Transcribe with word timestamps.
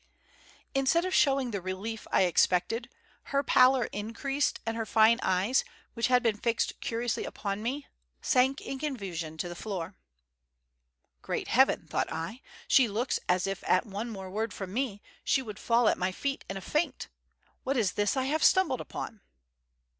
Instead 0.73 1.05
of 1.05 1.13
showing 1.13 1.51
the 1.51 1.61
relief 1.61 2.07
I 2.11 2.23
expected, 2.23 2.89
her 3.25 3.43
pallor 3.43 3.83
increased 3.91 4.59
and 4.65 4.75
her 4.75 4.83
fine 4.87 5.19
eyes, 5.21 5.63
which 5.93 6.07
had 6.07 6.23
been 6.23 6.37
fixed 6.37 6.79
curiously 6.81 7.23
upon 7.23 7.61
me, 7.61 7.85
sank 8.19 8.61
in 8.61 8.79
confusion 8.79 9.37
to 9.37 9.47
the 9.47 9.53
floor. 9.53 9.93
"Great 11.21 11.49
heaven!" 11.49 11.85
thought 11.87 12.11
I. 12.11 12.41
"She 12.67 12.87
looks 12.87 13.19
as 13.29 13.45
if 13.45 13.63
at 13.65 13.85
one 13.85 14.09
more 14.09 14.31
word 14.31 14.53
from 14.55 14.73
me, 14.73 15.03
she 15.23 15.43
would 15.43 15.59
fall 15.59 15.87
at 15.87 15.99
my 15.99 16.11
feet 16.11 16.45
in 16.49 16.57
a 16.57 16.61
faint. 16.61 17.07
What 17.63 17.77
is 17.77 17.91
this 17.91 18.17
I 18.17 18.23
have 18.23 18.43
stumbled 18.43 18.81
upon!" 18.81 19.21